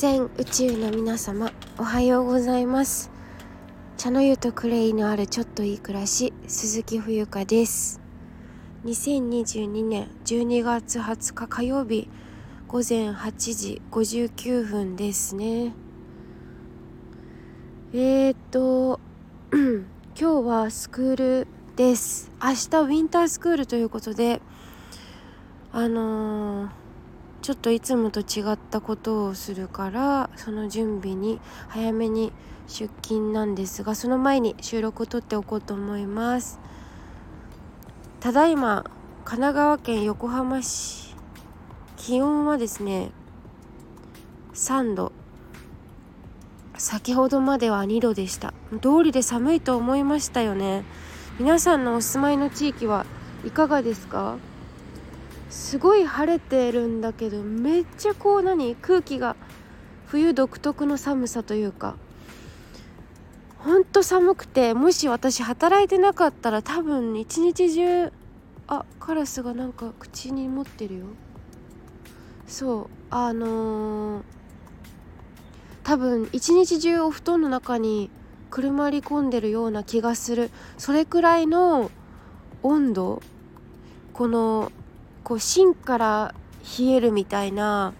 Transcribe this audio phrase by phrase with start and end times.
[0.00, 3.10] 全宇宙の皆様おはようございます。
[3.98, 8.00] 茶の湯とクレイのあるちょっといい暮らし鈴木冬香です。
[8.86, 12.08] 2022年12月20日火曜日
[12.66, 15.74] 午前8時59分ですね。
[17.92, 19.00] えー、っと
[19.52, 19.84] 今
[20.16, 21.46] 日はスクール
[21.76, 22.32] です。
[22.42, 24.40] 明日ウィンタースクールということで
[25.72, 26.79] あのー
[27.42, 32.32] ちょっといつもと違ったことをするからその準備に早めに
[32.68, 36.60] 出勤なんですがその前に収録を撮っておこうと思います。
[38.20, 38.84] ただいま
[39.24, 41.14] 神奈川県横浜市
[41.96, 43.10] 気温はですね
[44.52, 45.12] 3度
[46.76, 48.54] 先ほどまでは2度でした。
[48.80, 50.84] 通りで寒いと思いましたよね。
[51.38, 53.06] 皆さんのお住まいの地域は
[53.44, 54.36] いかがですか？
[55.50, 59.36] すごい晴れてるんだけどめっちゃこう何空気が
[60.06, 61.96] 冬独特の寒さというか
[63.58, 68.12] ほんと寒くてもし私働いてなかったら多分一日中
[68.68, 71.06] あカラスがなんか口に持ってるよ。
[72.46, 74.22] そうあのー、
[75.82, 78.10] 多分一日中お布団の中に
[78.48, 80.50] くるまり込んでるような気がする。
[80.78, 81.90] それくらいの
[82.62, 83.22] 温度。
[84.12, 84.70] この
[85.24, 86.34] こう芯から
[86.78, 87.94] 冷えるみたいな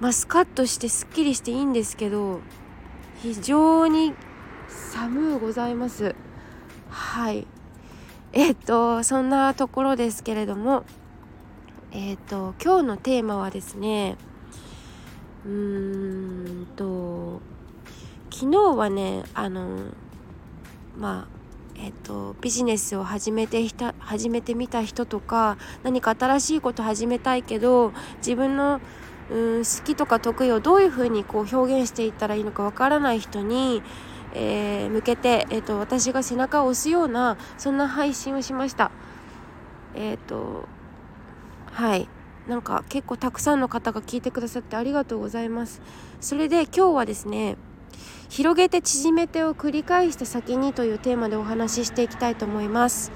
[0.00, 2.40] まあスカッとしてすっきりしていいんですけど
[3.22, 4.14] 非常に
[4.68, 6.14] 寒うございます。
[6.90, 7.46] はい。
[8.32, 10.84] えっ、とそんなところですけれども
[11.92, 14.16] えっ、と今日のテーマはですね
[15.44, 17.40] うーんと
[18.30, 19.78] 昨日はねあの
[20.98, 21.41] まあ
[21.76, 28.80] えっと、ビジネスを始めてた始めてみた人とか何か新しいこと始めたいけど自分の
[29.30, 33.82] うん好きとか得意をどういうふうにこう表現していったらいいのかわからない人に、
[34.34, 38.90] えー、向けて、えっと、私が背中を押すようなそんな配信をしました。
[39.94, 40.68] えっと
[41.66, 42.08] はい
[42.46, 45.80] なんか結構たくさんの方が聞いてくださってありがとうございます。
[46.20, 47.56] それで今日はですね
[48.28, 53.12] 広げて縮めてを繰り返した先にというテーマでお話ししていきたいと思います。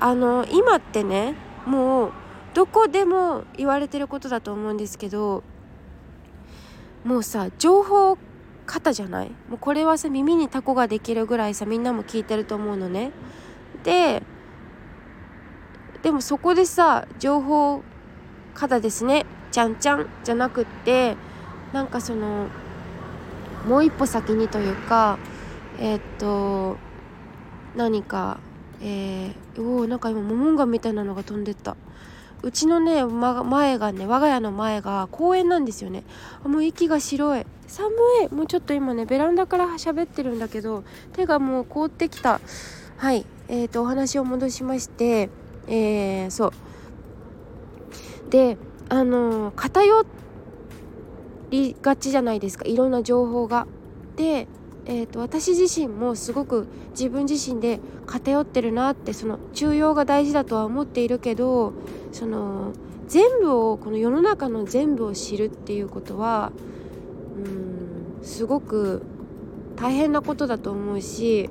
[0.00, 2.12] あの今ってねもう
[2.54, 5.42] どこでも言われてることだと思うんですけど
[7.04, 8.18] もうさ情報
[8.66, 9.30] 型じゃない？
[9.48, 13.12] もうこれはさ耳にタコができるぐらいさみんなも聞いてると思うのね。
[13.84, 14.22] で
[16.02, 17.82] でもそこでさ情報
[18.54, 19.26] 型ですね。
[19.52, 21.16] ちゃんちゃんじゃなくって
[21.72, 22.48] なんかその
[23.66, 25.18] もう一歩先にというか
[25.78, 26.76] えー、っと
[27.76, 28.38] 何か
[28.80, 31.76] えー、おおなんか今モモンガみたいなのが飛んでった。
[32.42, 36.04] うちのね、ま、前がね我が家の前が公園なんですよね。
[36.44, 37.46] あもう息が白い。
[37.66, 37.90] 寒
[38.30, 38.34] い。
[38.34, 40.84] もうちょっと今ねベランダから喋ってるんだけど
[41.14, 42.40] 手がもう凍ってきた。
[42.98, 43.24] はい。
[43.48, 45.30] えーと、とお話を戻しまして
[45.66, 46.52] えー、そう。
[48.30, 50.25] であの偏って
[51.50, 53.66] りがちじゃないですかいろんな情報が。
[54.16, 54.48] で、
[54.86, 61.72] えーと、私自身もすごく自分自身で偏ってるなってその中庸が大事だとは思っているけど
[62.12, 62.72] その
[63.08, 66.52] 全部をこの世の中の全部を知るっていうことは
[67.36, 69.02] うんすごく
[69.76, 71.50] 大変なことだと思うし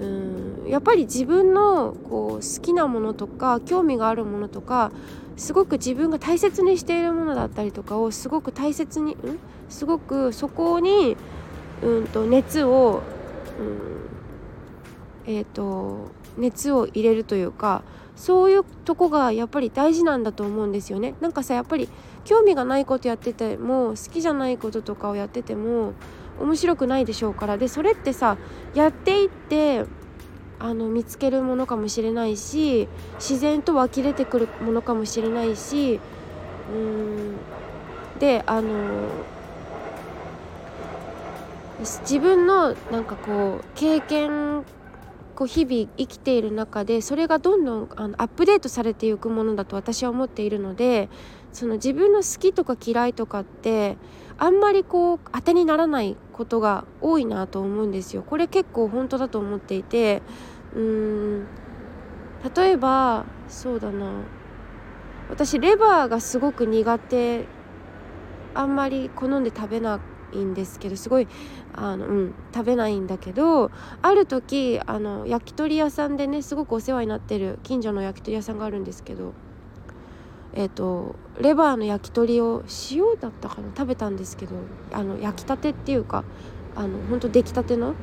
[0.00, 4.90] うんやっぱり自分のこう好きなものとか興味があるものとか
[5.36, 9.16] すごく自分が大切にしているものだったりとかをすごく大切に、ん、
[9.68, 11.16] すごくそこに、
[11.82, 13.02] うんと、熱を、
[15.26, 17.82] うん、えっ、ー、と熱を入れるというか
[18.16, 21.14] そういうとこがやっぱり大事なんだと思うんですよね。
[21.20, 21.88] なんかさやっぱり
[22.24, 25.94] 興味がないことやってても好きじゃないこととかをやってても
[26.40, 28.36] 面白くないでしょうからでそれってさ
[28.74, 29.84] やっていって
[30.62, 35.98] あの見つけるものかもしれないし自然と湧き出てくるものかもしれないし
[36.72, 37.36] うん
[38.20, 39.08] であの
[41.80, 44.62] 自分のなんかこう経験
[45.34, 51.08] こう日々生きている中でそれがどんどんあのアップデートされていくものだと私は思っているので
[51.52, 53.96] その自分の好きとか嫌いとかって
[54.38, 58.22] あんまりこう当てにならないことが多いなと思うんですよ。
[58.22, 60.22] これ結構本当だと思っていて
[60.74, 61.46] うん。
[62.56, 64.12] 例えばそうだな。
[65.30, 67.44] 私レバーがすごく苦手。
[68.54, 69.98] あんまり好んで食べな
[70.34, 71.28] いんですけどすごい
[71.72, 73.70] あの、うん、食べないんだけど
[74.02, 79.32] ある時あの焼き鳥屋さんでねすごくお世話になってる近所の焼き鳥屋さんがあるんですけど
[80.54, 84.54] えーと、レバーの焼き鳥を塩だったかな食べたんですけど
[84.92, 86.24] あの焼きたてっていうか
[86.76, 87.94] あのほんと出来たての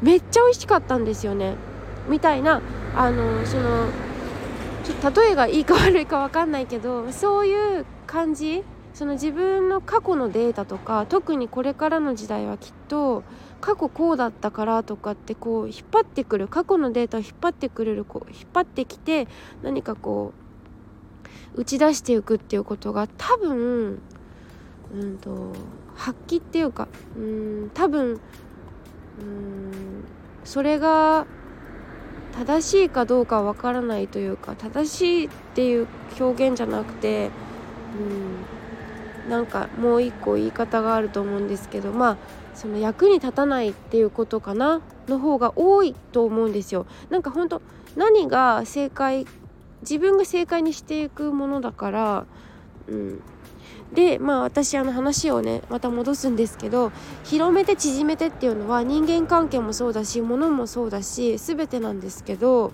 [0.00, 1.56] めっちゃ美味しかったんですよね。
[2.08, 2.60] みたいな
[2.94, 3.86] あのその
[4.84, 8.64] ちょっと例えがいいか悪いか分かんないけどそういう感じ
[8.94, 13.22] その自分の過去のデータとか特にこれからの時代はきっと
[13.60, 19.28] 過去こうだったからとかってこう引っ張ってくる過去のデータを引っ張ってくれるこう引っ張ってきて
[19.62, 20.32] 何かこ
[21.54, 24.00] う打ち出していくっていうことが多分
[24.94, 25.52] うんと
[25.94, 28.20] 発揮っていうかうん多分
[29.20, 30.04] うん
[30.44, 31.26] それが
[32.38, 35.88] 正しいかどうかわからないというか正しいっていう
[36.20, 37.30] 表現じゃなくて
[39.26, 42.16] うんなんかもう一個言い方があると思うんですけどまあ
[42.54, 46.86] その役に立たないっていうことかなの方が多いと思うんですよ。
[47.10, 47.60] なんか本当
[47.96, 49.26] 何が正解
[49.82, 52.26] 自分が正解にしていくものだから、
[52.88, 53.20] うん、
[53.92, 56.92] でまあ私あの話をねまた戻すんですけど
[57.24, 62.72] 広めて縮めてっていうのは人間関係もそうだし物もそうだし全てなんですけど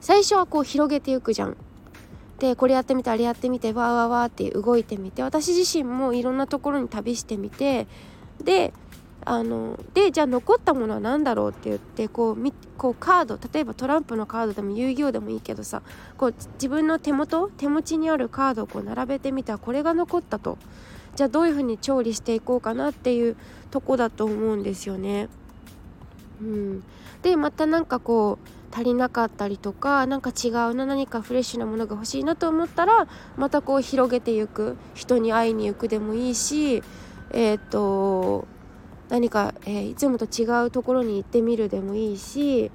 [0.00, 1.56] 最初はこう広げていくじゃん。
[2.38, 7.86] でこれやってみてあれやってみてわーわーわーって動いてみて私自身もいろんなところに旅してみて
[8.42, 8.72] で
[9.24, 15.82] あのでじゃあ残ったものは何だろうって言ってこうみこうカード例えばトランプのカードでも遊戯王でもいいけどさ
[16.16, 20.58] こう自分の手元手持ちにあるカードをこう並べてみたらこれが残ったと。
[21.14, 23.36] じゃあどういうふうに調理していこうかなっていう
[23.70, 25.28] とこだと思うんですよね。
[26.40, 26.84] うん、
[27.22, 34.76] でまた何かこう足りなかったりとか何か違うな何かフレッシュなものが欲しいなと思ったらまたこう広げていく。
[34.94, 36.82] 人に会いに行くでもいいし
[37.30, 38.46] えっ、と
[39.08, 42.70] 何か、えー、いつもと違うところに行ってみるでもいいし、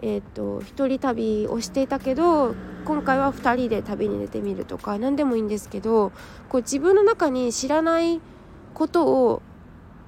[0.00, 6.12] えーと、一人旅をしていたけど今回は2人で旅に出てみるとか何でもいいんですけど
[6.48, 8.20] こう自分の中に知らない
[8.74, 9.42] ことを、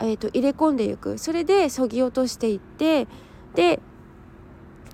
[0.00, 1.18] えーと、入れ込んでいく。
[1.18, 3.06] それでそぎ落としていって
[3.54, 3.80] で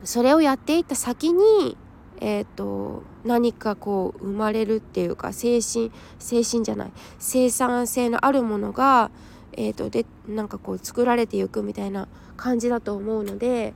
[0.04, 1.76] それをやっていった先に、
[2.20, 9.10] えーと何かこう生まれるっていうか精神精神じゃない生産性のあるものが
[9.52, 13.74] えーと、でなんかこう作られていくみたいな感じだと思うので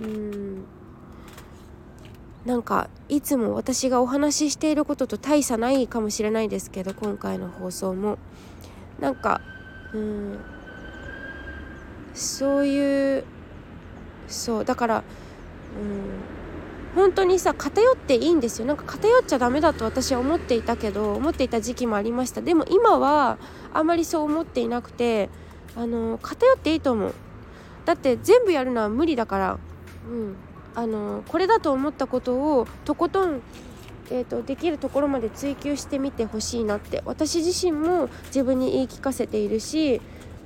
[0.00, 0.64] うん
[2.44, 8.18] なんかいつも私がお話ししていることと大差ないかもしれないですけど今回の放送も。
[9.00, 9.40] なんか
[9.92, 10.38] うん
[12.14, 13.24] そういう
[14.26, 15.04] そうだから
[15.78, 15.84] う
[16.34, 16.37] ん
[16.94, 18.66] 本当にさ偏っていいんですよ。
[18.66, 22.40] なんか偏っちゃダメだと私は思っていたけど思っていた時期もありました。
[22.40, 23.38] でも今は
[23.72, 25.28] あまりそう思っていなくて
[25.76, 27.14] あの偏っていいと思う。
[27.84, 29.58] だって全部やるのは無理だから。
[30.10, 30.36] うん。
[30.74, 33.40] あのこれだと思ったことをとことん
[34.10, 37.02] えーと、できるところまで追求してみてほしいなって。
[37.04, 40.00] 私自身も自分に言い聞かせているし、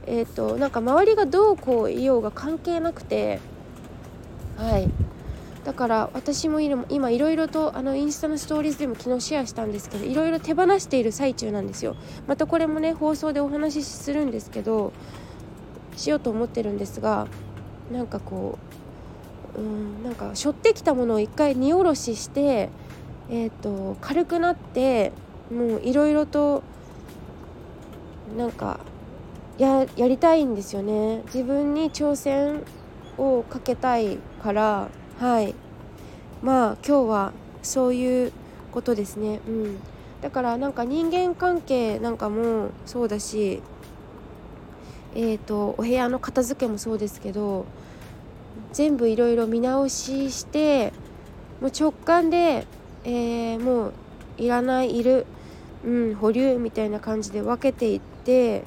[0.06, 3.40] えーとなんか周りがどうこう言おうが関係なくて。
[4.56, 4.90] はい。
[5.64, 11.96] だから私も今いろいろとあのインスタのストーリーズでも昨日シェアしたんですけどいろいろ手放している最中なんですよ。
[12.26, 14.92] またこれもね放送でお話しするんですけど
[15.96, 17.28] しようと思ってるんですが
[17.92, 18.58] なんかこ
[19.56, 22.70] ううんなんか背負ってきたものを一回荷下ろしして
[23.30, 25.10] えーと、軽くなって
[25.50, 26.62] もういろいろと
[28.36, 28.80] なんか
[29.56, 31.22] ややりたいんですよね。
[31.26, 32.62] 自分に挑戦
[33.16, 35.54] をかけたいからはい。
[36.42, 37.32] まあ今日は
[37.62, 38.32] そういう
[38.72, 39.40] ことですね。
[39.46, 39.78] うん。
[40.20, 43.60] だからなんか人間関係なんかもそうだし
[45.14, 47.66] えーと、お部屋の片付けもそうですけど
[48.72, 50.92] 全部いろいろ見直しして
[51.60, 52.66] もう直感で、
[53.04, 53.92] えー、もう
[54.38, 55.26] いらないいる、
[55.84, 58.64] うん、保留みたいな感じで分けていって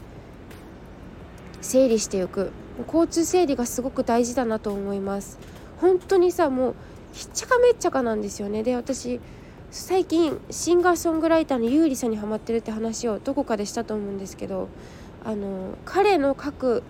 [1.61, 2.51] 整理していく。
[2.87, 5.39] 交通整理がすごく大事だなと思います。
[5.79, 6.75] 本当にさもう
[7.15, 8.61] ひっちゃかめっちゃかなんですよね。
[8.61, 9.21] で私
[9.71, 14.67] 最近シンガーソングライターの優里さんにハマってるって話をどこかでしたと思うんですけど
[15.23, 16.83] あの彼の書く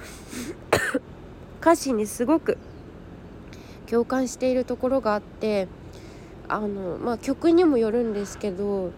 [1.60, 2.56] 歌詞にすごく
[3.86, 5.68] 共感しているところがあって
[6.48, 8.92] あの、まあ、曲にもよるんですけど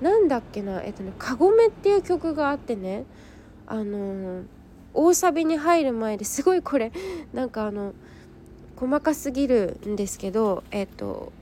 [0.00, 3.04] なんだっけなえっとね「かごめ」っていう曲があってね
[3.66, 4.42] あの
[4.94, 6.92] 大サビに入る前ですごいこれ
[7.32, 7.94] なんかあの
[8.78, 11.32] 細かすぎるんですけどえっと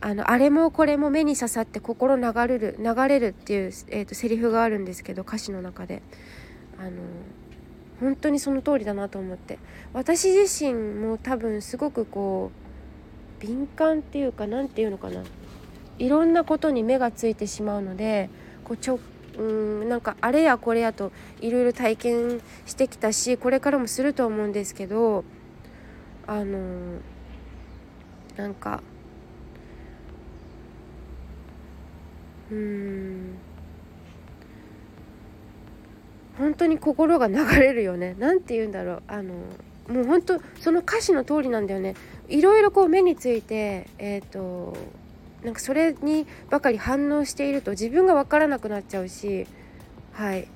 [0.00, 6.02] あのあれもこれも目に刺さって心流れる流れるっていう、えーと、セリフがあるんですけど歌詞の中で。
[6.78, 6.92] あの
[8.00, 9.58] 本当にその通りだなと思って。
[9.92, 12.50] 私自身も多分すごくこ
[13.38, 15.22] う敏感っていうか何て言うのかな。
[15.98, 18.30] いろんなことに目がついてしまうので
[18.64, 18.98] こうちょ
[19.38, 25.24] うんなんかあれやこれやといろいろ体験してきたしこれからもすると思うんですけど
[26.26, 26.98] あの
[28.36, 28.82] なんか
[32.50, 33.38] うん。
[36.38, 38.16] 本当に心が流れるよね。
[38.18, 39.02] 何て言うんだろう。
[39.08, 39.34] あの
[39.88, 41.94] もう本当その歌詞の通りなんだよね。
[42.28, 44.76] いろいろこう目についてえっ、ー、と
[45.42, 49.46] なんかそれにばかり反応していると自分が分からなくなっちゃうし
[50.12, 50.48] はい。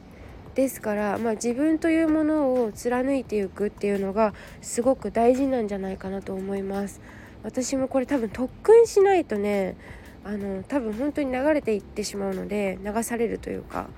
[0.55, 7.01] ですから、まあ、自分というものを貫いていくっていうのがすごく大事なんじゃないかなと思います。
[7.43, 9.77] 私もこれ多分特訓しないとね
[10.25, 13.89] あの多分本当に流れていってしまうので流されるというか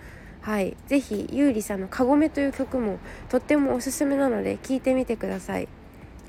[0.40, 0.76] はい。
[0.86, 2.98] 是非優里さんの「かごめ」という曲も
[3.28, 5.68] とってもおすすめなので聴いてみてください。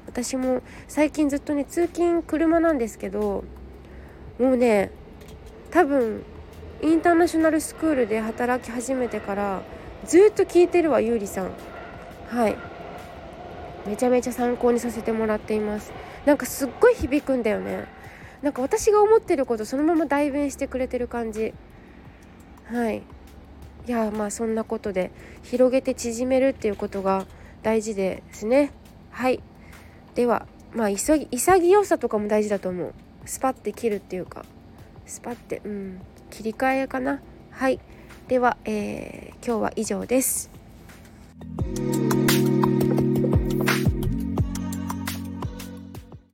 [0.07, 3.43] 私も最近ずっとね通勤車なんですけど
[4.39, 4.91] もうね
[5.71, 6.23] 多分
[6.81, 9.61] インターナショナルスクールで働き始めてから
[10.05, 11.51] ずっと聞いてるわゆうりさん。
[12.29, 12.55] はい。
[13.87, 15.91] めちゃめちゃ参考にさせてもらっています。
[16.25, 17.85] なんかすっごい響くんだよね。
[18.41, 21.53] なんか私が思ってることそのまま代弁してくれてる感じ。
[22.65, 23.01] はい。
[23.87, 25.11] いやまあそんなことで
[25.43, 27.25] 広げて縮めるっていうことが
[27.63, 28.71] 大事ですね。
[29.09, 29.41] はい。
[30.15, 32.93] ではまあ潔さとかも大事だと思う。
[33.25, 34.45] スパッて切るっていうか。
[35.05, 36.01] スパッてうん。
[36.29, 37.21] 切り替えかな。
[37.51, 37.79] はい。
[38.27, 40.49] では、えー、今日は以上です。